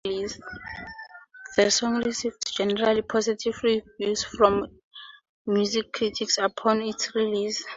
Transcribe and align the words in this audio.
The 1.57 1.69
song 1.69 2.01
received 2.03 2.55
generally 2.57 3.03
positive 3.03 3.61
reviews 3.61 4.23
from 4.23 4.65
music 5.45 5.93
critics 5.93 6.39
upon 6.39 6.81
its 6.81 7.13
release. 7.13 7.63